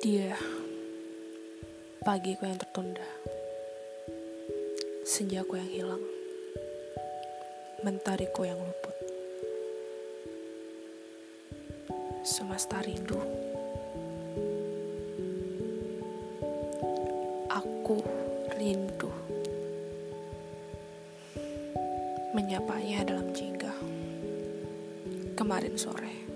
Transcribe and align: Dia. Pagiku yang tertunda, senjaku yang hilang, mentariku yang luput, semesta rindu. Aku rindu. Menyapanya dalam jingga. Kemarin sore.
Dia. 0.00 0.32
Pagiku 2.00 2.48
yang 2.48 2.56
tertunda, 2.56 3.04
senjaku 5.04 5.60
yang 5.60 5.68
hilang, 5.68 6.04
mentariku 7.84 8.48
yang 8.48 8.56
luput, 8.56 8.96
semesta 12.24 12.80
rindu. 12.80 13.20
Aku 17.52 18.00
rindu. 18.56 19.12
Menyapanya 22.32 23.04
dalam 23.04 23.36
jingga. 23.36 23.76
Kemarin 25.36 25.76
sore. 25.76 26.29